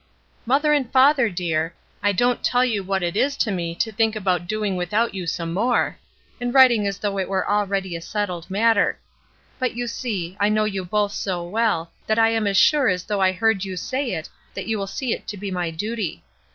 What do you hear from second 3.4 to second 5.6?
me to think about doing without you some